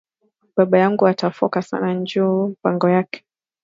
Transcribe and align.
Baba 0.55 0.77
yangu 0.79 1.05
ata 1.07 1.29
foka 1.31 1.61
sana 1.61 1.93
nju 1.93 2.19
ya 2.23 2.47
mpango 2.47 2.89
yake 2.89 3.25